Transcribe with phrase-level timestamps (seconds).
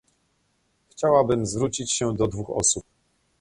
[0.89, 2.85] Chciałabym zwrócić się do dwóch osób